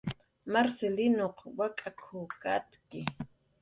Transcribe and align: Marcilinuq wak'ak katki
Marcilinuq 0.53 1.37
wak'ak 1.57 1.99
katki 2.41 2.99